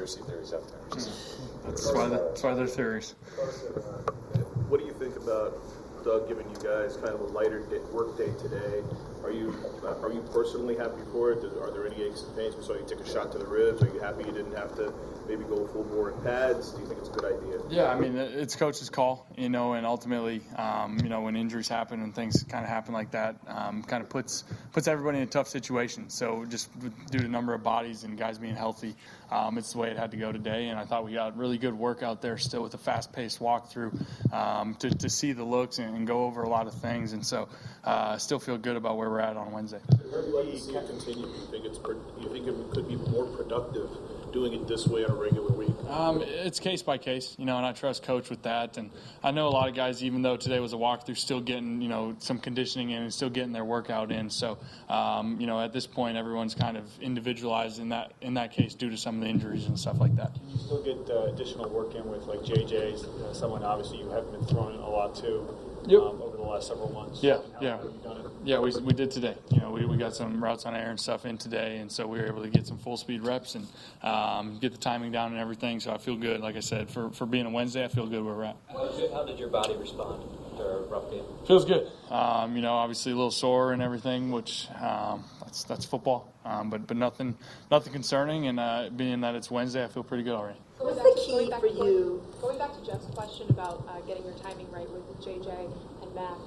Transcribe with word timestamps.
conspiracy 0.00 0.30
theories 0.30 0.54
out 0.54 0.66
there. 0.68 0.78
Hmm. 0.80 1.68
That's 1.68 1.92
why, 1.92 2.08
that's 2.08 2.42
why 2.42 2.54
they're 2.54 2.66
theories. 2.66 3.14
What 4.68 4.80
do 4.80 4.86
you 4.86 4.92
think 4.94 5.16
about 5.16 5.58
Doug 6.04 6.28
giving 6.28 6.48
you 6.48 6.56
guys 6.56 6.96
kind 6.96 7.08
of 7.08 7.20
a 7.20 7.24
lighter 7.24 7.60
day, 7.66 7.80
work 7.92 8.16
day 8.16 8.32
today? 8.40 8.82
Are 9.24 9.30
you 9.30 9.54
are 10.02 10.12
you 10.12 10.22
personally 10.32 10.76
happy 10.76 11.02
for 11.12 11.32
it? 11.32 11.44
Are 11.60 11.70
there 11.70 11.86
any 11.86 12.02
aches 12.02 12.22
and 12.22 12.36
pains? 12.36 12.56
We 12.56 12.62
saw 12.62 12.74
you 12.74 12.84
take 12.86 13.00
a 13.00 13.08
shot 13.08 13.32
to 13.32 13.38
the 13.38 13.46
ribs. 13.46 13.82
Are 13.82 13.92
you 13.92 14.00
happy 14.00 14.24
you 14.24 14.32
didn't 14.32 14.56
have 14.56 14.74
to 14.76 14.92
maybe 15.28 15.44
go 15.44 15.66
full 15.68 15.84
bore 15.84 16.10
in 16.10 16.20
pads? 16.22 16.72
Do 16.72 16.80
you 16.80 16.86
think 16.86 17.00
it's 17.00 17.08
a 17.08 17.12
good 17.12 17.38
idea? 17.38 17.60
Yeah, 17.68 17.90
I 17.90 17.98
mean 17.98 18.16
it's 18.16 18.56
coach's 18.56 18.90
call, 18.90 19.26
you 19.36 19.48
know, 19.48 19.74
and 19.74 19.86
ultimately, 19.86 20.42
um, 20.56 20.98
you 21.02 21.08
know, 21.08 21.20
when 21.20 21.36
injuries 21.36 21.68
happen 21.68 22.02
and 22.02 22.14
things 22.14 22.42
kind 22.44 22.64
of 22.64 22.70
happen 22.70 22.94
like 22.94 23.10
that, 23.12 23.36
um, 23.46 23.82
kind 23.82 24.02
of 24.02 24.08
puts 24.08 24.44
puts 24.72 24.88
everybody 24.88 25.18
in 25.18 25.24
a 25.24 25.26
tough 25.26 25.48
situation. 25.48 26.08
So 26.08 26.44
just 26.48 26.70
due 26.80 27.18
to 27.18 27.18
the 27.18 27.28
number 27.28 27.54
of 27.54 27.62
bodies 27.62 28.04
and 28.04 28.18
guys 28.18 28.38
being 28.38 28.56
healthy, 28.56 28.94
um, 29.30 29.58
it's 29.58 29.72
the 29.72 29.78
way 29.78 29.90
it 29.90 29.96
had 29.96 30.10
to 30.10 30.16
go 30.16 30.32
today. 30.32 30.68
And 30.68 30.78
I 30.78 30.84
thought 30.84 31.04
we 31.04 31.12
got 31.12 31.36
really 31.36 31.58
good 31.58 31.74
work 31.74 32.02
out 32.02 32.22
there 32.22 32.38
still 32.38 32.62
with 32.62 32.74
a 32.74 32.78
fast-paced 32.78 33.40
walkthrough 33.40 34.32
um, 34.32 34.74
to, 34.76 34.90
to 34.90 35.08
see 35.08 35.32
the 35.32 35.44
looks 35.44 35.78
and, 35.78 35.96
and, 35.96 36.06
go 36.06 36.24
over 36.24 36.42
a 36.42 36.48
lot 36.48 36.66
of 36.66 36.74
things. 36.74 37.12
And 37.12 37.24
so, 37.24 37.48
uh, 37.84 38.18
still 38.18 38.38
feel 38.38 38.58
good 38.58 38.76
about 38.76 38.96
where 38.96 39.09
we're 39.10 39.20
at 39.20 39.36
on 39.36 39.52
Wednesday. 39.52 39.80
Where 40.10 40.44
do 40.44 40.50
you 40.50 40.60
continue? 40.72 41.26
Do 41.26 41.32
you 41.32 41.46
think 41.50 41.64
it's 41.64 41.78
you 41.78 42.28
think 42.32 42.46
it 42.46 42.70
could 42.72 42.88
be 42.88 42.96
more 42.96 43.26
productive? 43.26 43.90
doing 44.32 44.52
it 44.52 44.68
this 44.68 44.86
way 44.86 45.04
on 45.04 45.10
a 45.10 45.14
regular 45.14 45.52
week? 45.52 45.74
Um, 45.88 46.22
it's 46.22 46.60
case 46.60 46.82
by 46.82 46.98
case, 46.98 47.34
you 47.38 47.44
know, 47.44 47.56
and 47.56 47.66
I 47.66 47.72
trust 47.72 48.02
coach 48.02 48.30
with 48.30 48.42
that. 48.42 48.76
And 48.76 48.90
I 49.22 49.30
know 49.30 49.48
a 49.48 49.50
lot 49.50 49.68
of 49.68 49.74
guys, 49.74 50.02
even 50.04 50.22
though 50.22 50.36
today 50.36 50.60
was 50.60 50.72
a 50.72 50.76
walkthrough, 50.76 51.16
still 51.16 51.40
getting 51.40 51.80
you 51.80 51.88
know 51.88 52.14
some 52.18 52.38
conditioning 52.38 52.90
in 52.90 53.02
and 53.02 53.12
still 53.12 53.30
getting 53.30 53.52
their 53.52 53.64
workout 53.64 54.12
in. 54.12 54.30
So 54.30 54.58
um, 54.88 55.40
you 55.40 55.46
know, 55.46 55.60
at 55.60 55.72
this 55.72 55.86
point, 55.86 56.16
everyone's 56.16 56.54
kind 56.54 56.76
of 56.76 56.84
individualized 57.00 57.80
in 57.80 57.88
that 57.90 58.12
in 58.20 58.34
that 58.34 58.52
case 58.52 58.74
due 58.74 58.90
to 58.90 58.96
some 58.96 59.16
of 59.16 59.22
the 59.22 59.28
injuries 59.28 59.66
and 59.66 59.78
stuff 59.78 60.00
like 60.00 60.14
that. 60.16 60.34
Can 60.34 60.48
you 60.48 60.58
still 60.58 60.82
get 60.82 61.10
uh, 61.10 61.32
additional 61.32 61.68
work 61.68 61.94
in 61.94 62.08
with 62.08 62.26
like 62.26 62.40
JJ, 62.40 63.04
uh, 63.04 63.34
someone 63.34 63.62
obviously 63.62 63.98
you 63.98 64.10
haven't 64.10 64.32
been 64.32 64.44
throwing 64.44 64.78
a 64.78 64.88
lot 64.88 65.14
to 65.16 65.48
yep. 65.86 66.00
um, 66.00 66.22
over 66.22 66.36
the 66.36 66.42
last 66.42 66.68
several 66.68 66.92
months? 66.92 67.22
Yeah, 67.22 67.38
yeah. 67.60 67.78
Yeah, 68.44 68.58
we, 68.58 68.72
we 68.80 68.92
did 68.94 69.10
today. 69.10 69.34
You 69.50 69.60
know, 69.60 69.70
we, 69.70 69.84
we 69.84 69.96
got 69.96 70.14
some 70.14 70.42
routes 70.42 70.64
on 70.64 70.74
air 70.74 70.90
and 70.90 70.98
stuff 70.98 71.26
in 71.26 71.36
today, 71.36 71.78
and 71.78 71.90
so 71.90 72.06
we 72.06 72.18
were 72.18 72.26
able 72.26 72.42
to 72.42 72.48
get 72.48 72.66
some 72.66 72.78
full 72.78 72.96
speed 72.96 73.22
reps 73.22 73.54
and 73.54 73.66
um, 74.02 74.58
get 74.60 74.72
the 74.72 74.78
timing 74.78 75.12
down 75.12 75.32
and 75.32 75.40
everything. 75.40 75.80
So 75.80 75.92
I 75.92 75.98
feel 75.98 76.16
good. 76.16 76.40
Like 76.40 76.56
I 76.56 76.60
said, 76.60 76.90
for, 76.90 77.10
for 77.10 77.26
being 77.26 77.46
a 77.46 77.50
Wednesday, 77.50 77.84
I 77.84 77.88
feel 77.88 78.06
good 78.06 78.24
where 78.24 78.34
we're 78.34 78.44
at. 78.44 78.56
How 79.12 79.24
did 79.24 79.38
your 79.38 79.48
body 79.48 79.76
respond 79.76 80.22
after 80.52 80.78
a 80.78 80.82
rough 80.84 81.10
game? 81.10 81.24
Feels 81.46 81.64
good. 81.64 81.90
Um, 82.10 82.56
you 82.56 82.62
know, 82.62 82.72
obviously 82.72 83.12
a 83.12 83.14
little 83.14 83.30
sore 83.30 83.72
and 83.72 83.82
everything, 83.82 84.30
which 84.30 84.68
um, 84.80 85.24
that's 85.40 85.64
that's 85.64 85.84
football. 85.84 86.32
Um, 86.44 86.70
but 86.70 86.86
but 86.86 86.96
nothing 86.96 87.36
nothing 87.70 87.92
concerning, 87.92 88.46
and 88.46 88.58
uh, 88.58 88.88
being 88.94 89.20
that 89.20 89.34
it's 89.34 89.50
Wednesday, 89.50 89.84
I 89.84 89.88
feel 89.88 90.02
pretty 90.02 90.24
good 90.24 90.34
already. 90.34 90.58
What's 90.80 90.96
the 90.96 91.12
key 91.14 91.52
for 91.60 91.66
you? 91.66 92.22
Going 92.40 92.56
back 92.56 92.72
to 92.72 92.84
Jeff's 92.84 93.04
question 93.14 93.46
about 93.50 93.84
uh, 93.86 94.00
getting 94.06 94.24
your 94.24 94.32
timing 94.34 94.70
right 94.72 94.88
with 94.90 95.04
JJ 95.20 95.70
and 96.02 96.14
Mack 96.14 96.38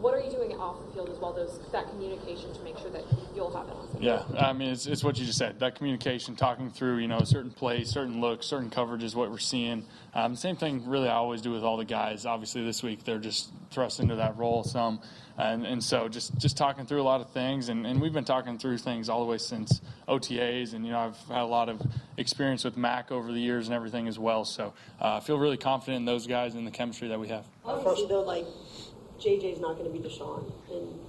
what 0.00 0.14
are 0.14 0.20
you 0.20 0.30
doing 0.30 0.52
off 0.58 0.84
the 0.86 0.92
field 0.92 1.08
as 1.08 1.18
well? 1.18 1.32
Those 1.32 1.58
that 1.72 1.88
communication 1.90 2.52
to 2.52 2.60
make 2.62 2.78
sure 2.78 2.90
that 2.90 3.04
you'll 3.34 3.54
have 3.54 3.68
it 3.68 3.74
on. 3.74 3.88
Yeah, 4.00 4.24
I 4.38 4.52
mean 4.52 4.70
it's, 4.70 4.86
it's 4.86 5.02
what 5.04 5.18
you 5.18 5.24
just 5.24 5.38
said. 5.38 5.60
That 5.60 5.76
communication, 5.76 6.36
talking 6.36 6.70
through 6.70 6.98
you 6.98 7.08
know 7.08 7.20
certain 7.20 7.50
plays, 7.50 7.90
certain 7.90 8.20
looks, 8.20 8.46
certain 8.46 8.70
coverage 8.70 9.02
is 9.02 9.14
what 9.14 9.30
we're 9.30 9.38
seeing. 9.38 9.84
Um, 10.14 10.36
same 10.36 10.56
thing, 10.56 10.86
really, 10.86 11.08
I 11.08 11.14
always 11.14 11.40
do 11.40 11.50
with 11.50 11.62
all 11.62 11.76
the 11.76 11.84
guys. 11.84 12.26
Obviously, 12.26 12.64
this 12.64 12.82
week 12.82 13.04
they're 13.04 13.18
just 13.18 13.50
thrust 13.70 13.98
into 13.98 14.16
that 14.16 14.36
role 14.36 14.62
some, 14.62 15.00
and, 15.38 15.66
and 15.66 15.82
so 15.82 16.08
just 16.08 16.36
just 16.38 16.56
talking 16.56 16.86
through 16.86 17.00
a 17.00 17.04
lot 17.04 17.20
of 17.20 17.30
things, 17.30 17.68
and, 17.68 17.86
and 17.86 18.00
we've 18.00 18.12
been 18.12 18.24
talking 18.24 18.58
through 18.58 18.78
things 18.78 19.08
all 19.08 19.24
the 19.24 19.30
way 19.30 19.38
since 19.38 19.80
OTAs, 20.08 20.74
and 20.74 20.84
you 20.84 20.92
know 20.92 20.98
I've 20.98 21.18
had 21.28 21.42
a 21.42 21.46
lot 21.46 21.68
of 21.68 21.80
experience 22.16 22.64
with 22.64 22.76
Mack 22.76 23.10
over 23.10 23.32
the 23.32 23.40
years 23.40 23.68
and 23.68 23.74
everything 23.74 24.06
as 24.08 24.18
well. 24.18 24.44
So 24.44 24.74
uh, 25.00 25.16
I 25.16 25.20
feel 25.20 25.38
really 25.38 25.56
confident 25.56 25.98
in 25.98 26.04
those 26.04 26.26
guys 26.26 26.54
and 26.54 26.66
the 26.66 26.70
chemistry 26.70 27.08
that 27.08 27.18
we 27.18 27.28
have. 27.28 27.46
Obviously, 27.64 28.06
though, 28.06 28.22
like 28.22 28.44
JJ's 29.24 29.60
not 29.60 29.78
going 29.78 29.90
to 29.90 29.98
be 29.98 30.06
DeSean, 30.06 30.52
and 30.70 31.00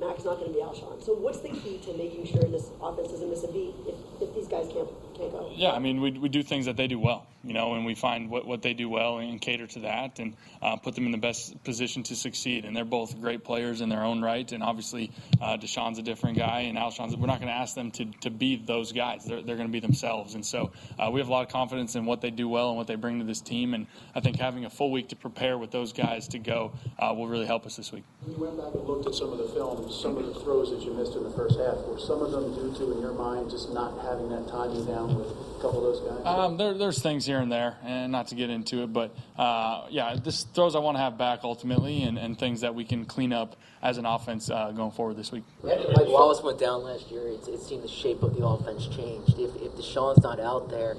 Mack's 0.00 0.24
not 0.24 0.38
going 0.38 0.52
to 0.52 0.54
be 0.54 0.64
Alshon. 0.64 1.04
So 1.04 1.12
what's 1.12 1.40
the 1.40 1.50
key 1.50 1.78
to 1.84 1.92
making 1.94 2.24
sure 2.26 2.42
this 2.44 2.70
offense 2.80 3.10
doesn't 3.10 3.28
miss 3.28 3.44
a 3.44 3.52
beat 3.52 3.74
if, 3.86 4.22
if 4.22 4.34
these 4.34 4.48
guys 4.48 4.68
can't 4.72 4.88
can't 5.14 5.32
go? 5.32 5.50
Yeah, 5.54 5.72
I 5.72 5.78
mean 5.78 6.00
we, 6.00 6.12
we 6.12 6.28
do 6.28 6.42
things 6.42 6.64
that 6.66 6.76
they 6.76 6.86
do 6.86 6.98
well, 6.98 7.26
you 7.44 7.54
know, 7.54 7.74
and 7.74 7.84
we 7.84 7.94
find 7.94 8.30
what, 8.30 8.46
what 8.46 8.62
they 8.62 8.74
do 8.74 8.88
well 8.88 9.18
and 9.18 9.40
cater 9.40 9.66
to 9.66 9.80
that 9.80 10.18
and 10.18 10.34
uh, 10.60 10.76
put 10.76 10.94
them 10.94 11.06
in 11.06 11.12
the 11.12 11.18
best 11.18 11.62
position 11.64 12.02
to 12.04 12.16
succeed. 12.16 12.64
And 12.64 12.76
they're 12.76 12.84
both 12.84 13.20
great 13.20 13.44
players 13.44 13.80
in 13.80 13.88
their 13.88 14.02
own 14.02 14.20
right. 14.20 14.50
And 14.52 14.62
obviously 14.62 15.12
uh, 15.40 15.56
DeSean's 15.56 15.98
a 15.98 16.02
different 16.02 16.36
guy, 16.36 16.60
and 16.60 16.76
Alshon's. 16.76 17.16
We're 17.16 17.26
not 17.26 17.40
going 17.40 17.52
to 17.52 17.58
ask 17.58 17.74
them 17.74 17.90
to, 17.92 18.06
to 18.22 18.30
be 18.30 18.56
those 18.56 18.92
guys. 18.92 19.24
They're, 19.24 19.42
they're 19.42 19.56
going 19.56 19.68
to 19.68 19.72
be 19.72 19.80
themselves. 19.80 20.34
And 20.34 20.44
so 20.44 20.72
uh, 20.98 21.10
we 21.12 21.20
have 21.20 21.28
a 21.28 21.32
lot 21.32 21.46
of 21.46 21.52
confidence 21.52 21.94
in 21.94 22.06
what 22.06 22.20
they 22.20 22.30
do 22.30 22.48
well 22.48 22.68
and 22.68 22.76
what 22.76 22.86
they 22.86 22.96
bring 22.96 23.18
to 23.20 23.24
this 23.24 23.40
team. 23.40 23.74
And 23.74 23.86
I 24.14 24.20
think 24.20 24.38
having 24.38 24.64
a 24.64 24.70
full 24.70 24.90
week 24.90 25.08
to 25.08 25.16
prepare 25.16 25.58
with 25.58 25.70
those 25.70 25.92
guys 25.92 26.28
to 26.28 26.38
go 26.38 26.72
uh, 26.98 27.14
will 27.16 27.28
really 27.28 27.46
help 27.46 27.66
us 27.66 27.76
this 27.76 27.92
week. 27.92 28.04
You 28.26 28.34
went 28.34 28.56
back 28.56 28.74
and 28.74 28.84
looked 28.84 29.06
at 29.06 29.14
some 29.14 29.32
of 29.32 29.38
the 29.38 29.48
films, 29.48 29.94
some 29.94 30.16
of 30.16 30.26
the 30.26 30.34
throws 30.40 30.70
that 30.70 30.82
you 30.82 30.92
missed 30.92 31.14
in 31.14 31.24
the 31.24 31.30
first 31.30 31.58
half, 31.58 31.78
were 31.86 31.98
some 31.98 32.20
of 32.20 32.32
them 32.32 32.54
due 32.54 32.76
to, 32.78 32.92
in 32.92 33.00
your 33.00 33.14
mind, 33.14 33.50
just 33.50 33.72
not 33.72 33.98
having 34.02 34.28
that 34.30 34.48
timing 34.48 34.84
down 34.84 35.16
with 35.16 35.28
a 35.58 35.62
couple 35.62 35.86
of 35.86 36.00
those 36.00 36.00
guys? 36.00 36.26
Um, 36.26 36.56
there, 36.56 36.74
there's 36.74 37.02
things 37.02 37.26
here 37.26 37.40
and 37.40 37.50
there, 37.50 37.76
and 37.84 38.12
not 38.12 38.28
to 38.28 38.34
get 38.34 38.50
into 38.50 38.82
it, 38.82 38.92
but 38.92 39.14
uh, 39.36 39.86
yeah, 39.90 40.16
this 40.22 40.44
throws 40.54 40.74
I 40.74 40.78
want 40.78 40.96
to 40.96 41.02
have 41.02 41.18
back 41.18 41.40
ultimately, 41.42 42.02
and, 42.02 42.18
and 42.18 42.38
things 42.38 42.60
that 42.60 42.74
we 42.74 42.84
can 42.84 43.04
clean 43.04 43.32
up 43.32 43.56
as 43.82 43.98
an 43.98 44.06
offense 44.06 44.50
uh, 44.50 44.72
going 44.72 44.90
forward 44.90 45.16
this 45.16 45.30
week. 45.32 45.44
Mike 45.62 45.78
Wallace 46.06 46.42
went 46.42 46.58
down 46.58 46.82
last 46.82 47.10
year. 47.10 47.28
It, 47.28 47.46
it 47.48 47.60
seemed 47.60 47.82
the 47.82 47.88
shape 47.88 48.22
of 48.22 48.36
the 48.36 48.44
offense 48.44 48.86
changed. 48.86 49.38
If, 49.38 49.54
if 49.56 49.72
DeSean's 49.72 50.22
not 50.22 50.40
out 50.40 50.70
there, 50.70 50.96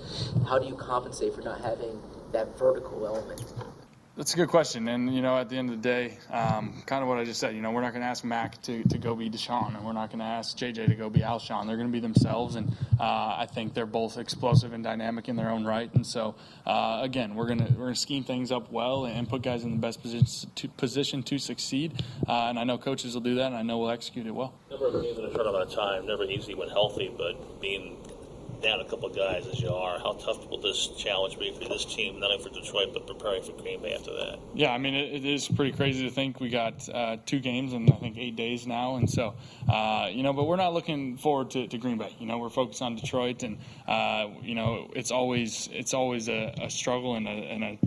how 0.48 0.60
do 0.60 0.68
you 0.68 0.76
compensate 0.76 1.34
for 1.34 1.42
not 1.42 1.62
having 1.62 2.02
that 2.32 2.58
vertical 2.58 3.06
element? 3.06 3.42
That's 4.20 4.34
a 4.34 4.36
good 4.36 4.50
question. 4.50 4.90
And, 4.90 5.16
you 5.16 5.22
know, 5.22 5.38
at 5.38 5.48
the 5.48 5.56
end 5.56 5.70
of 5.70 5.82
the 5.82 5.82
day, 5.82 6.18
um, 6.30 6.84
kind 6.86 7.02
of 7.02 7.08
what 7.08 7.20
I 7.20 7.24
just 7.24 7.40
said, 7.40 7.56
you 7.56 7.62
know, 7.62 7.72
we're 7.72 7.80
not 7.80 7.94
going 7.94 8.02
to 8.02 8.08
ask 8.08 8.26
Mack 8.26 8.62
to, 8.64 8.84
to 8.84 8.98
go 8.98 9.16
be 9.16 9.30
DeSean, 9.30 9.78
and 9.78 9.86
we're 9.86 9.94
not 9.94 10.10
going 10.10 10.20
to 10.20 10.26
ask 10.26 10.58
JJ 10.58 10.88
to 10.88 10.96
go 10.96 11.10
be 11.10 11.22
Alshon. 11.22 11.68
They're 11.68 11.78
going 11.78 11.88
to 11.88 11.94
be 11.94 12.02
themselves, 12.02 12.56
and 12.56 12.70
uh, 13.00 13.04
I 13.04 13.48
think 13.50 13.74
they're 13.74 13.86
both 13.86 14.18
explosive 14.18 14.74
and 14.74 14.84
dynamic 14.84 15.30
in 15.30 15.38
their 15.38 15.50
own 15.50 15.64
right. 15.64 15.90
And 15.94 16.06
so, 16.06 16.36
uh, 16.68 17.00
again, 17.02 17.34
we're 17.34 17.48
going 17.48 17.60
to 17.60 17.72
we're 17.72 17.86
going 17.86 17.94
to 17.94 18.00
scheme 18.00 18.26
things 18.26 18.52
up 18.52 18.70
well 18.74 19.06
and 19.06 19.30
put 19.30 19.42
guys 19.42 19.64
in 19.64 19.72
the 19.72 19.78
best 19.78 20.02
position 20.02 20.52
to, 20.54 20.68
position 20.68 21.24
to 21.24 21.38
succeed. 21.40 22.04
Uh, 22.28 22.48
and 22.50 22.60
I 22.60 22.66
know 22.66 22.78
coaches 22.78 23.14
will 23.14 23.22
do 23.22 23.36
that, 23.36 23.46
and 23.46 23.56
I 23.56 23.62
know 23.62 23.78
we'll 23.78 23.92
execute 23.92 24.28
it 24.28 24.32
well. 24.32 24.54
Number 24.70 24.88
of 24.88 24.96
in 24.96 25.02
a 25.02 25.34
short 25.34 25.48
amount 25.48 25.64
of 25.64 25.74
time, 25.74 26.08
never 26.08 26.26
easy 26.26 26.56
when 26.56 26.68
healthy, 26.68 27.10
but 27.18 27.62
being 27.62 27.96
down 28.62 28.80
a 28.80 28.86
couple 28.86 29.10
guys 29.10 29.48
as 29.48 29.60
you 29.60 29.70
are, 29.70 30.00
how 30.00 30.14
tough 30.14 30.48
will 30.50 30.60
this 30.60 30.88
challenge 30.98 31.38
be 31.40 31.52
for 31.54 31.68
this 31.68 31.86
team, 31.86 32.20
not 32.20 32.32
only 32.32 32.44
for 32.44 32.50
Detroit, 32.50 32.90
but 32.94 33.08
preparing 33.08 33.42
for 33.42 33.54
Green 33.54 33.82
Bay 33.82 33.94
after 33.94 34.12
that? 34.14 34.40
Yeah, 34.54 34.72
I 34.72 34.78
mean, 34.78 34.96
it, 34.96 35.14
it 35.14 35.26
is 35.26 35.48
pretty 35.48 35.72
crazy 35.72 36.04
to 36.04 36.14
think 36.14 36.40
we 36.40 36.50
got 36.50 36.88
uh, 36.90 37.18
two 37.26 37.40
games 37.40 37.74
in, 37.74 37.92
I 37.92 37.96
think, 37.96 38.18
eight 38.18 38.36
days 38.36 38.68
now. 38.68 38.96
And 38.96 39.10
so, 39.10 39.36
uh, 39.72 40.10
you 40.12 40.24
know, 40.24 40.34
but 40.34 40.46
we're 40.46 40.56
not 40.56 40.74
looking 40.74 41.18
forward 41.18 41.52
to, 41.52 41.68
to, 41.68 41.78
Green 41.78 41.98
Bay. 41.98 42.14
You 42.20 42.26
know, 42.26 42.38
we're 42.38 42.50
focused 42.50 42.82
on 42.82 42.96
Detroit. 42.96 43.44
And, 43.44 43.60
uh, 43.88 44.28
you 44.42 44.56
know, 44.56 44.90
it's 44.96 45.12
always 45.12 45.70
it's 45.72 45.94
always 45.94 46.28
a, 46.28 46.54
a 46.62 46.70
struggle 46.70 47.16
and 47.16 47.28
a, 47.28 47.32
and 47.32 47.64
a 47.64 47.80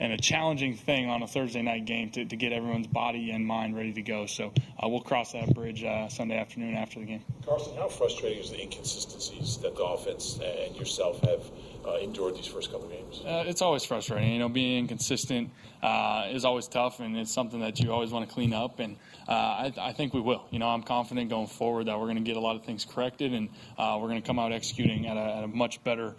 and 0.00 0.12
a 0.12 0.16
challenging 0.16 0.76
thing 0.76 1.08
on 1.08 1.22
a 1.22 1.26
Thursday 1.26 1.62
night 1.62 1.84
game 1.84 2.10
to, 2.10 2.24
to 2.24 2.36
get 2.36 2.52
everyone's 2.52 2.86
body 2.86 3.30
and 3.30 3.46
mind 3.46 3.76
ready 3.76 3.92
to 3.92 4.02
go. 4.02 4.26
So 4.26 4.52
uh, 4.82 4.88
we'll 4.88 5.00
cross 5.00 5.32
that 5.32 5.54
bridge 5.54 5.82
uh, 5.82 6.08
Sunday 6.08 6.38
afternoon 6.38 6.74
after 6.74 7.00
the 7.00 7.06
game. 7.06 7.24
Carson, 7.44 7.76
how 7.76 7.88
frustrating 7.88 8.38
is 8.38 8.50
the 8.50 8.62
inconsistencies 8.62 9.58
that 9.58 9.74
the 9.76 9.82
offense 9.82 10.38
and 10.42 10.76
yourself 10.76 11.20
have 11.22 11.50
uh, 11.86 11.96
endured 11.98 12.36
these 12.36 12.46
first 12.46 12.70
couple 12.70 12.86
of 12.86 12.92
games? 12.92 13.22
Uh, 13.24 13.44
it's 13.46 13.62
always 13.62 13.84
frustrating. 13.84 14.32
You 14.32 14.38
know, 14.38 14.48
being 14.48 14.78
inconsistent 14.78 15.50
uh, 15.82 16.26
is 16.30 16.44
always 16.44 16.68
tough, 16.68 17.00
and 17.00 17.16
it's 17.16 17.32
something 17.32 17.60
that 17.60 17.80
you 17.80 17.92
always 17.92 18.10
want 18.10 18.28
to 18.28 18.32
clean 18.32 18.52
up. 18.52 18.78
And 18.78 18.96
uh, 19.28 19.32
I, 19.32 19.72
I, 19.78 19.92
think 19.92 20.14
we 20.14 20.20
will. 20.20 20.44
You 20.50 20.58
know, 20.58 20.68
I'm 20.68 20.82
confident 20.82 21.30
going 21.30 21.46
forward 21.46 21.86
that 21.86 21.98
we're 21.98 22.06
going 22.06 22.16
to 22.16 22.22
get 22.22 22.36
a 22.36 22.40
lot 22.40 22.56
of 22.56 22.64
things 22.64 22.84
corrected, 22.84 23.32
and 23.32 23.48
we're 23.78 24.08
going 24.08 24.20
to 24.20 24.26
come 24.26 24.38
out 24.38 24.52
executing 24.52 25.06
at 25.06 25.16
a, 25.16 25.36
at 25.38 25.44
a 25.44 25.48
much 25.48 25.82
better 25.82 26.14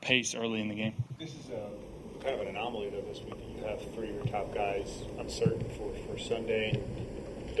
pace 0.00 0.34
early 0.34 0.60
in 0.60 0.68
the 0.68 0.74
game. 0.74 0.94
This 1.18 1.30
is 1.30 1.50
a 1.50 1.89
kind 2.22 2.34
of 2.34 2.40
an 2.42 2.48
anomaly 2.48 2.90
though 2.90 3.00
this 3.02 3.20
week 3.20 3.30
that 3.30 3.48
you 3.56 3.64
have 3.64 3.94
three 3.94 4.10
of 4.10 4.14
your 4.14 4.24
top 4.26 4.54
guys 4.54 5.02
uncertain 5.18 5.64
for, 5.70 5.92
for 6.06 6.18
Sunday 6.18 6.80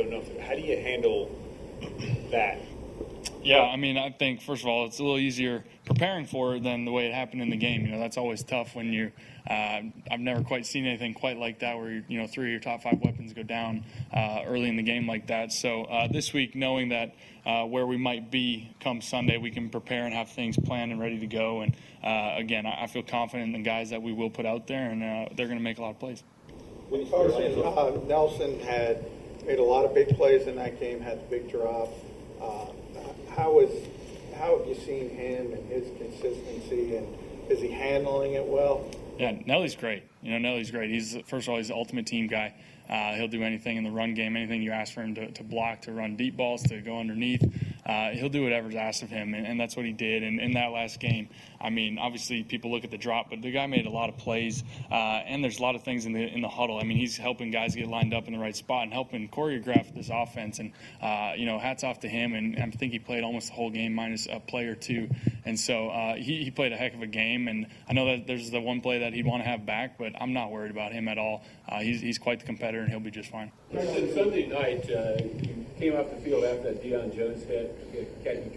don't 0.00 0.10
know 0.10 0.22
if 0.22 0.40
how 0.40 0.54
do 0.54 0.62
you 0.62 0.76
handle 0.78 1.30
that? 2.30 2.58
Yeah, 3.42 3.62
I 3.62 3.76
mean, 3.76 3.96
I 3.96 4.10
think 4.10 4.42
first 4.42 4.62
of 4.62 4.68
all, 4.68 4.86
it's 4.86 4.98
a 4.98 5.02
little 5.02 5.18
easier 5.18 5.64
preparing 5.86 6.26
for 6.26 6.56
it 6.56 6.62
than 6.62 6.84
the 6.84 6.92
way 6.92 7.06
it 7.06 7.14
happened 7.14 7.40
in 7.40 7.48
the 7.48 7.56
game. 7.56 7.86
You 7.86 7.92
know, 7.92 7.98
that's 7.98 8.18
always 8.18 8.42
tough 8.42 8.74
when 8.74 8.92
you. 8.92 9.12
Uh, 9.48 9.80
I've 10.10 10.20
never 10.20 10.42
quite 10.42 10.66
seen 10.66 10.86
anything 10.86 11.14
quite 11.14 11.38
like 11.38 11.60
that, 11.60 11.78
where 11.78 12.04
you 12.06 12.20
know 12.20 12.26
three 12.26 12.46
of 12.46 12.50
your 12.50 12.60
top 12.60 12.82
five 12.82 13.00
weapons 13.02 13.32
go 13.32 13.42
down 13.42 13.84
uh, 14.14 14.42
early 14.46 14.68
in 14.68 14.76
the 14.76 14.82
game 14.82 15.08
like 15.08 15.28
that. 15.28 15.52
So 15.52 15.84
uh, 15.84 16.08
this 16.08 16.32
week, 16.34 16.54
knowing 16.54 16.90
that 16.90 17.14
uh, 17.46 17.64
where 17.64 17.86
we 17.86 17.96
might 17.96 18.30
be 18.30 18.74
come 18.80 19.00
Sunday, 19.00 19.38
we 19.38 19.50
can 19.50 19.70
prepare 19.70 20.04
and 20.04 20.14
have 20.14 20.28
things 20.28 20.56
planned 20.58 20.92
and 20.92 21.00
ready 21.00 21.18
to 21.20 21.26
go. 21.26 21.62
And 21.62 21.74
uh, 22.04 22.34
again, 22.36 22.66
I, 22.66 22.86
feel 22.86 23.02
confident 23.02 23.54
in 23.54 23.62
the 23.62 23.68
guys 23.68 23.90
that 23.90 24.02
we 24.02 24.12
will 24.12 24.30
put 24.30 24.46
out 24.46 24.66
there, 24.66 24.90
and 24.90 25.02
uh, 25.02 25.32
they're 25.34 25.46
going 25.46 25.58
to 25.58 25.64
make 25.64 25.78
a 25.78 25.82
lot 25.82 25.90
of 25.90 25.98
plays. 25.98 26.22
When 26.88 27.08
Nelson 28.08 28.60
had 28.60 29.04
made 29.46 29.58
a 29.58 29.64
lot 29.64 29.84
of 29.84 29.94
big 29.94 30.08
plays 30.16 30.46
in 30.46 30.56
that 30.56 30.78
game, 30.78 31.00
had 31.00 31.20
the 31.20 31.30
big 31.30 31.50
drop. 31.50 31.88
Uh, 32.40 32.66
how 33.36 33.60
is 33.60 33.88
how 34.36 34.58
have 34.58 34.66
you 34.66 34.74
seen 34.74 35.10
him 35.10 35.52
and 35.52 35.66
his 35.70 35.88
consistency 35.98 36.96
and 36.96 37.06
Is 37.50 37.60
he 37.60 37.70
handling 37.70 38.34
it 38.34 38.46
well? 38.46 38.88
Yeah, 39.18 39.38
Nelly's 39.44 39.76
great. 39.76 40.04
You 40.22 40.32
know, 40.32 40.38
Nelly's 40.38 40.70
great. 40.70 40.90
He's 40.90 41.16
first 41.26 41.46
of 41.46 41.52
all, 41.52 41.56
he's 41.58 41.68
the 41.68 41.74
ultimate 41.74 42.06
team 42.06 42.26
guy. 42.26 42.54
Uh, 42.88 43.14
he'll 43.14 43.28
do 43.28 43.42
anything 43.42 43.76
in 43.76 43.84
the 43.84 43.90
run 43.90 44.14
game, 44.14 44.36
anything 44.36 44.62
you 44.62 44.72
ask 44.72 44.94
for 44.94 45.02
him 45.02 45.14
to, 45.14 45.30
to 45.32 45.44
block, 45.44 45.82
to 45.82 45.92
run 45.92 46.16
deep 46.16 46.36
balls, 46.36 46.62
to 46.64 46.80
go 46.80 46.98
underneath. 46.98 47.42
Uh, 47.84 48.10
he'll 48.10 48.28
do 48.28 48.42
whatever's 48.42 48.74
asked 48.74 49.02
of 49.02 49.10
him, 49.10 49.34
and, 49.34 49.46
and 49.46 49.60
that's 49.60 49.76
what 49.76 49.86
he 49.86 49.92
did. 49.92 50.22
And 50.22 50.40
in 50.40 50.52
that 50.52 50.70
last 50.70 51.00
game, 51.00 51.28
I 51.60 51.70
mean, 51.70 51.98
obviously 51.98 52.42
people 52.42 52.70
look 52.70 52.84
at 52.84 52.90
the 52.90 52.98
drop, 52.98 53.30
but 53.30 53.42
the 53.42 53.50
guy 53.50 53.66
made 53.66 53.86
a 53.86 53.90
lot 53.90 54.08
of 54.08 54.16
plays, 54.18 54.62
uh, 54.90 54.94
and 54.94 55.42
there's 55.42 55.58
a 55.58 55.62
lot 55.62 55.74
of 55.74 55.82
things 55.82 56.06
in 56.06 56.12
the 56.12 56.20
in 56.22 56.40
the 56.40 56.48
huddle. 56.48 56.78
I 56.78 56.84
mean, 56.84 56.96
he's 56.96 57.16
helping 57.16 57.50
guys 57.50 57.74
get 57.74 57.88
lined 57.88 58.14
up 58.14 58.26
in 58.26 58.32
the 58.32 58.38
right 58.38 58.56
spot 58.56 58.84
and 58.84 58.92
helping 58.92 59.28
choreograph 59.28 59.94
this 59.94 60.10
offense. 60.12 60.58
And 60.58 60.72
uh, 61.02 61.32
you 61.36 61.46
know, 61.46 61.58
hats 61.58 61.84
off 61.84 62.00
to 62.00 62.08
him. 62.08 62.34
And 62.34 62.58
I 62.58 62.70
think 62.70 62.92
he 62.92 62.98
played 62.98 63.24
almost 63.24 63.48
the 63.48 63.54
whole 63.54 63.70
game 63.70 63.94
minus 63.94 64.26
a 64.26 64.40
play 64.40 64.66
or 64.66 64.74
two. 64.74 65.08
And 65.44 65.58
so 65.58 65.88
uh, 65.88 66.14
he, 66.16 66.44
he 66.44 66.50
played 66.50 66.72
a 66.72 66.76
heck 66.76 66.94
of 66.94 67.02
a 67.02 67.06
game. 67.06 67.48
And 67.48 67.66
I 67.88 67.92
know 67.92 68.06
that 68.06 68.26
there's 68.26 68.50
the 68.50 68.60
one 68.60 68.80
play 68.80 69.00
that 69.00 69.12
he'd 69.12 69.26
want 69.26 69.42
to 69.42 69.48
have 69.48 69.66
back, 69.66 69.98
but 69.98 70.12
I'm 70.20 70.32
not 70.32 70.50
worried 70.50 70.70
about 70.70 70.92
him 70.92 71.08
at 71.08 71.18
all. 71.18 71.44
Uh, 71.68 71.80
he's 71.80 72.00
he's 72.00 72.18
quite 72.18 72.40
the 72.40 72.46
competitor, 72.46 72.80
and 72.80 72.90
he'll 72.90 73.00
be 73.00 73.10
just 73.10 73.30
fine. 73.30 73.52
Sunday 73.72 74.46
night, 74.46 74.90
uh, 74.90 75.22
you 75.22 75.59
came 75.80 75.96
off 75.96 76.10
the 76.10 76.16
field 76.16 76.44
after 76.44 76.74
that 76.74 76.84
Deion 76.84 77.14
Jones 77.16 77.42
hit. 77.44 77.74
You, 77.94 78.06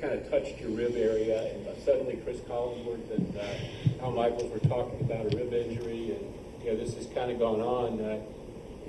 kind 0.01 0.13
of 0.13 0.29
touched 0.29 0.59
your 0.59 0.71
rib 0.71 0.95
area, 0.95 1.53
and 1.53 1.65
suddenly 1.83 2.17
Cris 2.17 2.39
Collinsworth 2.41 3.09
and 3.15 3.37
uh, 3.37 4.03
Al 4.03 4.11
Michaels 4.11 4.51
were 4.51 4.67
talking 4.67 4.99
about 4.99 5.33
a 5.33 5.37
rib 5.37 5.53
injury, 5.53 6.17
and 6.17 6.33
you 6.63 6.71
know 6.71 6.77
this 6.77 6.93
has 6.95 7.07
kind 7.07 7.31
of 7.31 7.39
gone 7.39 7.61
on. 7.61 8.01
Uh, 8.01 8.19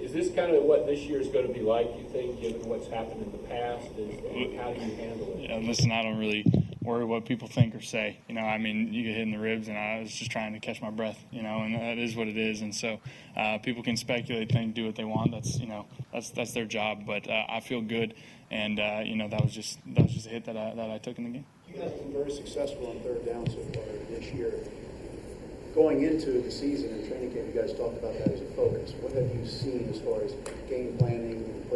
is 0.01 0.13
this 0.13 0.35
kind 0.35 0.55
of 0.55 0.65
what 0.65 0.87
this 0.87 1.01
year 1.01 1.21
is 1.21 1.29
going 1.29 1.47
to 1.47 1.53
be 1.53 1.61
like? 1.61 1.87
You 1.97 2.05
think, 2.11 2.41
given 2.41 2.69
what's 2.69 2.89
happened 2.89 3.23
in 3.23 3.31
the 3.31 3.39
past, 3.47 3.87
and 3.97 4.59
how 4.59 4.73
do 4.73 4.81
you 4.81 4.95
handle 4.97 5.33
it? 5.39 5.49
Yeah, 5.49 5.57
listen, 5.59 5.93
I 5.93 6.03
don't 6.03 6.19
really 6.19 6.45
worry 6.85 7.05
what 7.05 7.25
people 7.25 7.49
think 7.49 7.75
or 7.75 7.81
say. 7.81 8.19
You 8.29 8.35
know, 8.35 8.43
I 8.43 8.59
mean, 8.59 8.93
you 8.93 9.03
get 9.03 9.15
hit 9.15 9.23
in 9.23 9.31
the 9.33 9.39
ribs, 9.39 9.69
and 9.69 9.77
I 9.77 10.01
was 10.01 10.13
just 10.13 10.31
trying 10.31 10.53
to 10.53 10.61
catch 10.61 10.81
my 10.81 10.91
breath. 10.91 11.19
You 11.33 11.43
know, 11.43 11.63
and 11.63 11.75
that 11.75 11.99
is 11.99 12.15
what 12.15 12.29
it 12.29 12.37
is. 12.37 12.61
And 12.61 12.75
so, 12.75 13.01
uh, 13.37 13.59
people 13.59 13.83
can 13.83 13.97
speculate, 13.97 14.53
think, 14.53 14.75
do 14.75 14.87
what 14.87 14.95
they 14.95 15.05
want. 15.05 15.33
That's 15.33 15.59
you 15.59 15.67
know, 15.67 15.87
that's 16.13 16.31
that's 16.31 16.53
their 16.53 16.67
job. 16.67 17.07
But 17.07 17.29
uh, 17.29 17.45
I 17.49 17.61
feel 17.61 17.81
good, 17.81 18.15
and 18.51 18.79
uh, 18.79 19.01
you 19.05 19.17
know, 19.17 19.29
that 19.29 19.43
was 19.43 19.53
just 19.53 19.79
that 19.95 20.05
was 20.05 20.13
just 20.13 20.27
a 20.27 20.31
hit 20.31 20.45
that 20.45 20.57
I 20.57 20.75
that 20.75 20.91
I 20.91 20.99
took 20.99 21.19
in 21.19 21.25
the 21.25 21.31
game. 21.31 21.47
You 21.67 21.75
guys 21.75 21.91
have 21.91 21.99
been 21.99 22.13
very 22.13 22.31
successful 22.31 22.87
on 22.89 23.01
third 23.01 23.27
down 23.27 23.47
so 23.49 23.59
far 23.75 23.85
this 24.11 24.33
year. 24.33 24.53
Going 25.75 26.03
into 26.03 26.41
the 26.41 26.51
season 26.53 26.91
and 26.91 27.09
training 27.09 27.33
camp, 27.33 27.53
you 27.53 27.61
guys 27.61 27.73
talked 27.75 27.99
about 27.99 28.15
that 28.15 28.29
as 28.29 28.41
a 28.41 28.45
focus. 28.55 28.93
What 29.01 29.13
have 29.15 29.27
you 29.35 29.45
seen 29.45 29.89
as 29.91 29.99
far 30.01 30.23
as 30.23 30.33
game 30.71 30.97
planning 30.99 31.34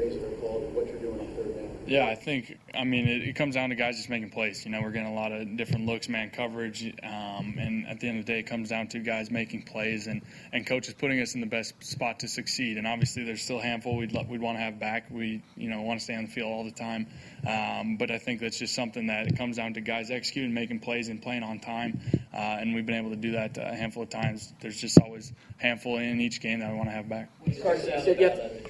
plays 0.08 0.20
that 0.20 0.32
are 0.32 0.36
called 0.40 0.62
and 0.64 0.74
what 0.74 0.86
you're 0.86 0.98
doing 0.98 1.20
on 1.20 1.26
third 1.34 1.54
down? 1.56 1.68
Yeah, 1.86 2.06
I 2.06 2.14
think, 2.16 2.58
I 2.74 2.84
mean, 2.84 3.08
it, 3.08 3.22
it 3.22 3.32
comes 3.34 3.54
down 3.54 3.70
to 3.70 3.74
guys 3.74 3.96
just 3.96 4.10
making 4.10 4.28
plays. 4.28 4.62
You 4.64 4.70
know, 4.70 4.82
we're 4.82 4.90
getting 4.90 5.10
a 5.10 5.14
lot 5.14 5.32
of 5.32 5.56
different 5.56 5.86
looks, 5.86 6.06
man 6.08 6.28
coverage. 6.28 6.84
Um, 7.02 7.56
and 7.58 7.86
at 7.86 8.00
the 8.00 8.08
end 8.08 8.20
of 8.20 8.26
the 8.26 8.32
day, 8.32 8.40
it 8.40 8.42
comes 8.42 8.68
down 8.68 8.88
to 8.88 8.98
guys 8.98 9.30
making 9.30 9.62
plays 9.62 10.06
and, 10.06 10.20
and 10.52 10.66
coaches 10.66 10.94
putting 10.98 11.18
us 11.20 11.34
in 11.34 11.40
the 11.40 11.46
best 11.46 11.82
spot 11.82 12.20
to 12.20 12.28
succeed. 12.28 12.76
And 12.76 12.86
obviously, 12.86 13.24
there's 13.24 13.40
still 13.40 13.58
a 13.58 13.62
handful 13.62 13.96
we'd, 13.96 14.14
we'd 14.28 14.40
want 14.40 14.58
to 14.58 14.62
have 14.62 14.78
back. 14.78 15.06
We, 15.10 15.42
you 15.56 15.70
know, 15.70 15.80
want 15.80 15.98
to 16.00 16.04
stay 16.04 16.14
on 16.14 16.24
the 16.24 16.30
field 16.30 16.52
all 16.52 16.64
the 16.64 16.70
time. 16.72 17.06
Um, 17.48 17.96
but 17.96 18.10
I 18.10 18.18
think 18.18 18.40
that's 18.40 18.58
just 18.58 18.74
something 18.74 19.06
that 19.06 19.28
it 19.28 19.38
comes 19.38 19.56
down 19.56 19.72
to 19.74 19.80
guys 19.80 20.10
executing, 20.10 20.52
making 20.52 20.80
plays, 20.80 21.08
and 21.08 21.22
playing 21.22 21.42
on 21.42 21.58
time. 21.58 22.00
Uh, 22.34 22.36
and 22.36 22.74
we've 22.74 22.84
been 22.84 22.96
able 22.96 23.10
to 23.10 23.16
do 23.16 23.32
that 23.32 23.56
a 23.56 23.74
handful 23.74 24.02
of 24.02 24.10
times. 24.10 24.52
There's 24.60 24.78
just 24.78 25.00
always 25.00 25.32
a 25.58 25.62
handful 25.62 25.96
in 25.96 26.20
each 26.20 26.42
game 26.42 26.60
that 26.60 26.70
I 26.70 26.74
want 26.74 26.88
to 26.88 26.92
have 26.92 27.08
back. 27.08 27.30
Carson, 27.62 27.92
you 27.92 28.00
said 28.02 28.20
you 28.20 28.28
have 28.28 28.36
to- 28.36 28.67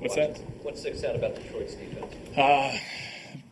What's 0.00 0.14
that? 0.14 0.38
What 0.62 0.78
sticks 0.78 1.04
out 1.04 1.14
about 1.14 1.34
Detroit's 1.34 1.74
defense? 1.74 2.14
Uh, 2.36 2.76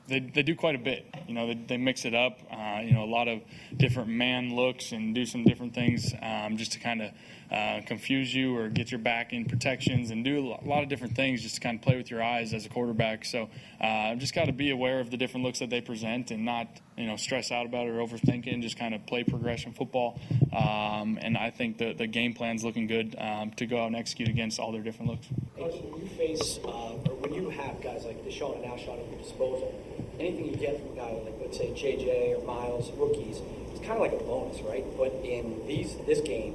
they, 0.09 0.21
they 0.21 0.43
do 0.43 0.55
quite 0.55 0.75
a 0.75 0.79
bit. 0.79 1.06
You 1.27 1.35
know, 1.35 1.47
they, 1.47 1.55
they 1.55 1.77
mix 1.77 2.05
it 2.05 2.15
up. 2.15 2.39
Uh, 2.79 2.83
you 2.83 2.93
know, 2.93 3.05
a 3.05 3.07
lot 3.07 3.29
of 3.29 3.41
different 3.77 4.09
man 4.09 4.55
looks 4.55 4.93
and 4.93 5.15
do 5.15 5.27
some 5.27 5.45
different 5.45 5.75
things 5.75 6.15
um, 6.23 6.57
just 6.57 6.73
to 6.73 6.79
kind 6.79 7.03
of 7.03 7.11
uh, 7.51 7.81
confuse 7.87 8.35
you 8.35 8.57
or 8.57 8.69
get 8.69 8.91
your 8.91 8.99
back 8.99 9.33
in 9.33 9.45
protections 9.45 10.11
and 10.11 10.25
do 10.25 10.39
a 10.39 10.67
lot 10.67 10.83
of 10.83 10.89
different 10.89 11.17
things 11.17 11.43
just 11.43 11.57
to 11.57 11.61
kind 11.61 11.79
of 11.79 11.83
play 11.83 11.97
with 11.97 12.11
your 12.11 12.23
eyes 12.23 12.53
as 12.53 12.67
a 12.67 12.69
quarterback. 12.69 13.25
So 13.25 13.49
uh, 13.81 14.15
just 14.17 14.35
got 14.35 14.47
to 14.47 14.53
be 14.53 14.71
aware 14.71 15.01
of 15.01 15.11
the 15.11 15.17
different 15.17 15.45
looks 15.45 15.59
that 15.61 15.71
they 15.71 15.81
present 15.81 16.31
and 16.31 16.45
not 16.45 16.69
you 16.97 17.07
know 17.07 17.17
stress 17.17 17.51
out 17.51 17.65
about 17.65 17.87
it 17.87 17.91
or 17.91 18.07
overthink 18.07 18.47
it 18.47 18.53
and 18.53 18.63
just 18.63 18.79
kind 18.79 18.95
of 18.95 19.07
play 19.07 19.25
progression 19.25 19.73
football. 19.73 20.21
Um, 20.53 21.19
and 21.21 21.37
I 21.39 21.51
think 21.51 21.79
the 21.79 21.95
the 21.95 22.07
game 22.07 22.35
plan's 22.35 22.65
looking 22.65 22.87
good 22.87 23.17
um, 23.19 23.53
to 23.53 23.67
go 23.67 23.83
out 23.83 23.87
and 23.87 23.97
execute 23.97 24.29
against 24.29 24.59
all 24.59 24.73
their 24.73 24.83
different 24.83 25.11
looks. 25.11 25.27
When 25.57 26.03
you 26.03 26.09
face, 26.09 26.59
uh, 26.65 26.69
or 26.69 27.17
when 27.17 27.35
you 27.35 27.49
have 27.51 27.81
guys 27.81 28.05
like 28.05 28.25
DeSean 28.25 28.57
and 28.57 28.65
Alshon 28.65 29.01
at 29.01 29.11
your 29.11 29.19
disposal, 29.19 29.75
anything 30.20 30.47
you 30.47 30.56
get 30.56 30.81
from 30.81 30.93
a 30.93 30.97
guy 30.97 31.12
like, 31.25 31.35
let's 31.41 31.56
say, 31.59 31.70
JJ 31.70 32.38
or 32.38 32.44
Miles, 32.44 32.91
rookies, 32.93 33.41
it's 33.73 33.81
kind 33.81 33.93
of 33.93 34.00
like 34.00 34.12
a 34.12 34.25
bonus, 34.25 34.61
right? 34.62 34.85
But 34.97 35.12
in 35.25 35.67
these 35.67 35.97
this 36.06 36.20
game, 36.20 36.55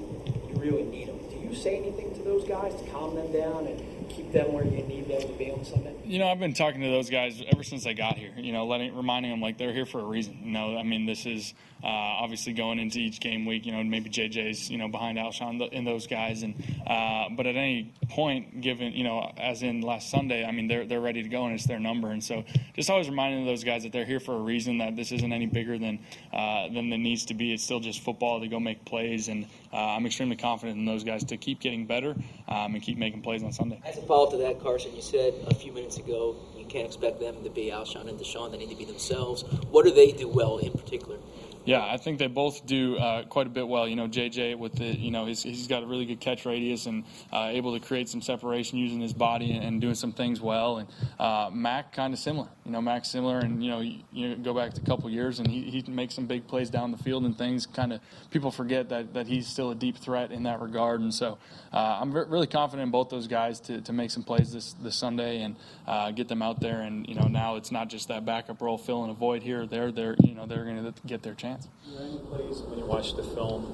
you 0.49 0.55
really 0.55 0.83
need 0.83 1.07
them. 1.07 1.19
Do 1.29 1.37
you 1.37 1.55
say 1.55 1.77
anything 1.77 2.13
to 2.15 2.21
those 2.23 2.43
guys 2.47 2.75
to 2.75 2.89
calm 2.91 3.15
them 3.15 3.31
down 3.31 3.67
and 3.67 3.79
keep 4.13 4.31
them 4.31 4.53
where 4.53 4.63
you 4.63 4.83
need 4.83 5.07
them 5.07 5.21
to 5.21 5.33
be 5.33 5.51
on 5.51 5.65
Sunday? 5.65 5.95
You 6.05 6.19
know, 6.19 6.27
I've 6.27 6.39
been 6.39 6.53
talking 6.53 6.81
to 6.81 6.87
those 6.87 7.09
guys 7.09 7.41
ever 7.51 7.63
since 7.63 7.85
I 7.85 7.93
got 7.93 8.17
here. 8.17 8.33
You 8.37 8.53
know, 8.53 8.65
letting 8.65 8.95
reminding 8.95 9.31
them 9.31 9.41
like 9.41 9.57
they're 9.57 9.73
here 9.73 9.85
for 9.85 9.99
a 9.99 10.05
reason. 10.05 10.39
You 10.43 10.51
know, 10.51 10.77
I 10.77 10.83
mean, 10.83 11.05
this 11.05 11.25
is 11.25 11.53
uh, 11.83 11.87
obviously 11.87 12.53
going 12.53 12.79
into 12.79 12.99
each 12.99 13.19
game 13.19 13.45
week. 13.45 13.65
You 13.65 13.73
know, 13.73 13.83
maybe 13.83 14.09
JJ's 14.09 14.69
you 14.69 14.77
know 14.77 14.87
behind 14.87 15.17
Alshon 15.17 15.67
and 15.71 15.85
those 15.85 16.07
guys, 16.07 16.43
and 16.43 16.55
uh, 16.87 17.29
but 17.35 17.45
at 17.45 17.55
any 17.55 17.93
point, 18.09 18.61
given 18.61 18.93
you 18.93 19.03
know, 19.03 19.31
as 19.37 19.63
in 19.63 19.81
last 19.81 20.09
Sunday, 20.09 20.45
I 20.45 20.51
mean, 20.51 20.67
they're 20.67 20.85
they're 20.85 21.01
ready 21.01 21.23
to 21.23 21.29
go 21.29 21.45
and 21.45 21.55
it's 21.55 21.65
their 21.65 21.79
number. 21.79 22.11
And 22.11 22.23
so, 22.23 22.43
just 22.73 22.89
always 22.89 23.09
reminding 23.09 23.45
those 23.45 23.63
guys 23.63 23.83
that 23.83 23.91
they're 23.91 24.05
here 24.05 24.19
for 24.19 24.35
a 24.35 24.39
reason. 24.39 24.77
That 24.77 24.95
this 24.95 25.11
isn't 25.11 25.33
any 25.33 25.45
bigger 25.45 25.77
than 25.77 25.99
uh, 26.31 26.67
than 26.69 26.91
it 26.91 26.99
needs 26.99 27.25
to 27.25 27.33
be. 27.33 27.53
It's 27.53 27.63
still 27.63 27.79
just 27.79 28.01
football 28.01 28.39
to 28.39 28.47
go 28.47 28.59
make 28.59 28.85
plays, 28.85 29.27
and 29.27 29.45
uh, 29.73 29.77
I'm 29.77 30.05
extremely 30.05 30.35
confident 30.35 30.77
in 30.77 30.85
those 30.85 31.03
guys 31.03 31.23
to 31.25 31.37
keep 31.37 31.59
getting 31.59 31.85
better 31.85 32.15
um, 32.47 32.75
and 32.75 32.81
keep 32.81 32.97
making 32.97 33.23
plays 33.23 33.43
on 33.43 33.51
Sunday. 33.51 33.81
As 33.85 33.97
a 33.97 34.02
follow 34.05 34.25
up 34.25 34.31
to 34.31 34.37
that, 34.37 34.61
Carson, 34.61 34.95
you 34.95 35.01
said 35.01 35.33
a 35.47 35.55
few 35.55 35.71
minutes 35.71 35.97
ago 35.97 36.35
you 36.57 36.65
can't 36.65 36.85
expect 36.85 37.19
them 37.19 37.43
to 37.43 37.49
be 37.49 37.71
Alshon 37.71 38.07
and 38.07 38.19
DeSean. 38.19 38.51
They 38.51 38.57
need 38.57 38.69
to 38.69 38.75
be 38.75 38.85
themselves. 38.85 39.43
What 39.71 39.85
do 39.85 39.91
they 39.91 40.11
do 40.11 40.27
well 40.27 40.57
in 40.57 40.71
particular? 40.71 41.17
Yeah, 41.65 41.85
I 41.85 41.95
think 41.95 42.19
they 42.19 42.27
both 42.27 42.65
do 42.65 42.97
uh, 42.97 43.23
quite 43.23 43.47
a 43.47 43.49
bit 43.49 43.65
well. 43.65 43.87
You 43.87 43.95
know, 43.95 44.07
JJ 44.07 44.57
with 44.57 44.73
the, 44.73 44.85
you 44.85 45.11
know, 45.11 45.25
he's, 45.25 45.43
he's 45.43 45.67
got 45.67 45.83
a 45.83 45.85
really 45.85 46.05
good 46.05 46.19
catch 46.19 46.45
radius 46.45 46.87
and 46.87 47.05
uh, 47.31 47.49
able 47.51 47.73
to 47.73 47.85
create 47.85 48.09
some 48.09 48.21
separation 48.21 48.77
using 48.77 48.99
his 48.99 49.13
body 49.13 49.53
and, 49.53 49.63
and 49.63 49.81
doing 49.81 49.95
some 49.95 50.11
things 50.11 50.41
well. 50.41 50.77
And 50.77 50.89
uh, 51.19 51.49
Mack 51.53 51.93
kind 51.93 52.13
of 52.13 52.19
similar. 52.19 52.49
You 52.65 52.71
know, 52.71 52.81
Mack 52.81 53.05
similar, 53.05 53.39
and 53.39 53.63
you 53.63 53.71
know, 53.71 53.79
you, 53.79 53.99
you 54.11 54.35
go 54.35 54.53
back 54.53 54.75
a 54.75 54.81
couple 54.81 55.09
years 55.09 55.39
and 55.39 55.47
he, 55.47 55.61
he 55.63 55.89
makes 55.89 56.15
some 56.15 56.25
big 56.25 56.47
plays 56.47 56.69
down 56.69 56.91
the 56.91 56.97
field 56.97 57.23
and 57.23 57.37
things. 57.37 57.65
Kind 57.65 57.93
of 57.93 58.01
people 58.29 58.51
forget 58.51 58.89
that 58.89 59.13
that 59.13 59.27
he's 59.27 59.47
still 59.47 59.71
a 59.71 59.75
deep 59.75 59.97
threat 59.97 60.31
in 60.31 60.43
that 60.43 60.59
regard. 60.59 60.99
And 60.99 61.13
so 61.13 61.37
uh, 61.71 61.99
I'm 62.01 62.11
re- 62.11 62.25
really 62.27 62.47
confident 62.47 62.87
in 62.87 62.91
both 62.91 63.09
those 63.09 63.27
guys 63.27 63.61
to, 63.61 63.79
to 63.81 63.93
make 63.93 64.11
some 64.11 64.23
plays 64.23 64.51
this 64.51 64.73
this 64.83 64.95
Sunday 64.95 65.41
and 65.41 65.55
uh, 65.87 66.11
get 66.11 66.27
them 66.27 66.41
out 66.41 66.59
there. 66.59 66.81
And 66.81 67.07
you 67.07 67.15
know, 67.15 67.27
now 67.27 67.55
it's 67.55 67.71
not 67.71 67.89
just 67.89 68.09
that 68.09 68.25
backup 68.25 68.61
role 68.61 68.77
filling 68.77 69.11
a 69.11 69.13
void 69.13 69.43
here 69.43 69.61
or 69.61 69.65
there. 69.65 69.93
They're 69.93 70.15
you 70.21 70.35
know 70.35 70.45
they're 70.45 70.65
going 70.65 70.83
to 70.83 70.93
get 71.05 71.23
their 71.23 71.35
chance. 71.35 71.52
Were 71.87 71.97
there 71.97 72.07
any 72.07 72.17
plays 72.19 72.61
when 72.61 72.79
you 72.79 72.85
watched 72.85 73.15
the 73.15 73.23
film 73.23 73.65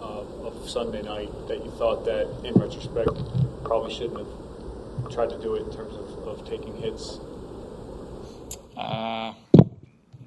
uh, 0.00 0.46
of 0.46 0.68
Sunday 0.68 1.02
night 1.02 1.30
that 1.48 1.64
you 1.64 1.70
thought 1.72 2.04
that, 2.04 2.28
in 2.44 2.54
retrospect, 2.54 3.10
probably 3.64 3.92
shouldn't 3.92 4.18
have 4.18 5.12
tried 5.12 5.30
to 5.30 5.38
do 5.40 5.54
it 5.54 5.62
in 5.62 5.72
terms 5.72 5.94
of, 5.94 6.28
of 6.28 6.48
taking 6.48 6.76
hits? 6.76 7.18
Uh, 8.76 9.34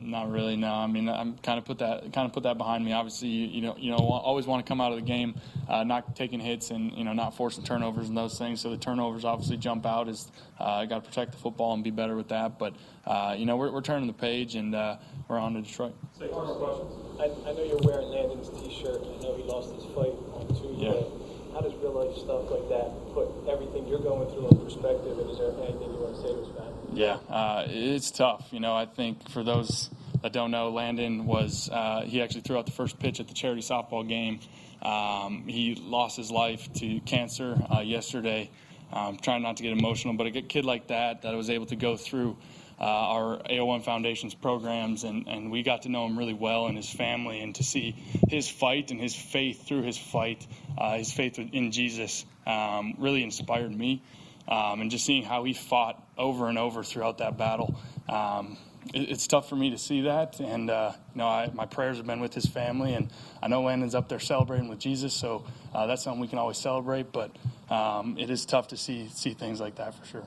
not 0.08 0.32
really. 0.32 0.56
No, 0.56 0.74
I 0.74 0.88
mean, 0.88 1.10
I'm 1.10 1.38
kind 1.38 1.60
of 1.60 1.66
put 1.66 1.80
that 1.80 2.14
kind 2.14 2.26
of 2.26 2.34
put 2.34 2.44
that 2.44 2.58
behind 2.58 2.84
me. 2.84 2.94
Obviously, 2.94 3.28
you, 3.28 3.48
you 3.48 3.62
know, 3.62 3.76
you 3.78 3.92
know, 3.92 3.98
always 3.98 4.48
want 4.48 4.66
to 4.66 4.70
come 4.70 4.82
out 4.82 4.92
of 4.92 4.98
the 4.98 5.06
game, 5.06 5.36
uh, 5.68 5.84
not 5.84 6.16
taking 6.16 6.40
hits 6.40 6.72
and 6.72 6.92
you 6.94 7.04
know, 7.04 7.14
not 7.14 7.36
forcing 7.36 7.64
turnovers 7.64 8.08
and 8.08 8.18
those 8.18 8.38
things. 8.38 8.62
So 8.62 8.70
the 8.70 8.78
turnovers 8.78 9.26
obviously 9.26 9.58
jump 9.58 9.86
out. 9.86 10.08
Is 10.08 10.32
uh, 10.60 10.86
got 10.86 11.04
to 11.04 11.10
protect 11.10 11.34
the 11.34 11.38
football 11.38 11.74
and 11.74 11.84
be 11.84 11.92
better 11.92 12.16
with 12.16 12.30
that. 12.30 12.58
But 12.58 12.74
uh, 13.06 13.36
you 13.38 13.46
know, 13.46 13.58
we're, 13.58 13.72
we're 13.72 13.82
turning 13.82 14.08
the 14.08 14.14
page 14.14 14.56
and 14.56 14.74
uh, 14.74 14.98
we're 15.28 15.40
on 15.40 15.54
to 15.54 15.62
Detroit. 15.62 15.96
Say 16.18 16.28
one 16.28 16.48
more 16.48 16.56
question. 16.56 16.88
I, 17.20 17.50
I 17.50 17.54
know 17.54 17.64
you're 17.64 17.82
wearing 17.82 18.08
Landon's 18.10 18.50
T-shirt. 18.50 19.02
I 19.02 19.22
know 19.24 19.36
he 19.36 19.44
lost 19.44 19.74
his 19.74 19.84
fight 19.96 20.16
on 20.34 20.48
Tuesday. 20.48 20.86
Yeah. 20.86 21.28
How 21.54 21.62
does 21.62 21.74
real 21.82 21.94
life 21.94 22.16
stuff 22.16 22.52
like 22.52 22.70
that 22.70 22.94
put 23.16 23.28
everything 23.50 23.88
you're 23.88 24.00
going 24.00 24.30
through 24.30 24.50
in 24.50 24.58
perspective? 24.64 25.18
And 25.18 25.30
is 25.32 25.40
there 25.40 25.50
anything 25.58 25.90
you 25.90 25.98
want 25.98 26.16
to 26.16 26.22
say 26.22 26.30
to 26.30 26.38
his 26.38 26.54
family? 26.54 26.78
Yeah, 26.94 27.18
uh, 27.30 27.66
it's 27.68 28.12
tough. 28.12 28.48
You 28.52 28.60
know, 28.60 28.76
I 28.76 28.86
think 28.86 29.30
for 29.30 29.44
those 29.44 29.90
that 30.22 30.34
don't 30.34 30.52
know, 30.52 30.70
Landon 30.70 31.26
was 31.26 31.70
uh, 31.70 32.02
he 32.06 32.22
actually 32.22 32.42
threw 32.42 32.58
out 32.58 32.66
the 32.66 32.72
first 32.72 33.00
pitch 33.00 33.20
at 33.20 33.28
the 33.28 33.34
charity 33.34 33.62
softball 33.62 34.08
game. 34.08 34.40
Um, 34.82 35.48
he 35.48 35.76
lost 35.76 36.18
his 36.18 36.32
life 36.32 36.72
to 36.74 37.00
cancer 37.02 37.58
uh, 37.74 37.80
yesterday. 37.80 38.50
Um, 38.92 39.18
trying 39.18 39.42
not 39.42 39.58
to 39.58 39.64
get 39.64 39.74
emotional, 39.74 40.14
but 40.14 40.28
a 40.28 40.42
kid 40.42 40.64
like 40.64 40.88
that 40.88 41.24
that 41.24 41.36
was 41.36 41.50
able 41.50 41.66
to 41.66 41.76
go 41.76 41.98
through 41.98 42.38
uh, 42.80 42.84
our 42.84 43.38
AO1 43.40 43.84
Foundation's 43.84 44.36
programs, 44.36 45.04
and, 45.04 45.28
and 45.28 45.52
we 45.52 45.64
got 45.64 45.82
to 45.82 45.90
know 45.90 46.06
him 46.06 46.18
really 46.18 46.34
well 46.34 46.68
and 46.68 46.78
his 46.78 46.90
family, 46.90 47.42
and 47.42 47.56
to 47.56 47.64
see 47.64 47.96
his 48.30 48.48
fight 48.48 48.92
and 48.92 49.02
his 49.02 49.16
faith 49.16 49.68
through 49.68 49.82
his 49.82 49.98
fight, 49.98 50.46
uh, 50.78 50.98
his 50.98 51.12
faith 51.12 51.40
in 51.40 51.72
Jesus, 51.72 52.26
um, 52.46 52.94
really 53.00 53.24
inspired 53.24 53.76
me. 53.76 54.04
Um, 54.48 54.80
and 54.80 54.90
just 54.90 55.06
seeing 55.06 55.24
how 55.24 55.44
he 55.44 55.54
fought 55.54 56.02
over 56.18 56.48
and 56.48 56.58
over 56.58 56.82
throughout 56.82 57.18
that 57.18 57.38
battle 57.38 57.78
um, 58.10 58.58
it, 58.94 59.10
it's 59.10 59.28
tough 59.28 59.50
for 59.50 59.56
me 59.56 59.72
to 59.72 59.78
see 59.78 60.02
that. 60.02 60.40
And 60.40 60.70
uh, 60.70 60.94
you 61.14 61.20
know, 61.20 61.28
I, 61.28 61.52
my 61.54 61.66
prayers 61.66 61.98
have 61.98 62.08
been 62.08 62.20
with 62.20 62.34
his 62.34 62.46
family, 62.46 62.94
and 62.94 63.10
I 63.42 63.48
know 63.48 63.64
Landon's 63.64 63.96
up 63.96 64.10
there 64.10 64.20
celebrating 64.20 64.70
with 64.70 64.80
Jesus, 64.80 65.14
so 65.14 65.46
uh, 65.74 65.88
that's 65.88 66.04
something 66.04 66.22
we 66.22 66.28
can 66.28 66.40
always 66.40 66.58
celebrate. 66.58 67.12
But 67.12 67.36
um, 67.70 68.18
it 68.18 68.30
is 68.30 68.46
tough 68.46 68.70
to 68.70 68.78
see 68.78 69.10
see 69.10 69.34
things 69.34 69.60
like 69.60 69.76
that 69.76 69.96
for 69.96 70.06
sure. 70.06 70.24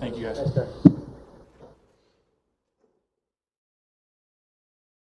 Thank 0.00 0.16
you 0.16 0.24
guys. 0.24 0.91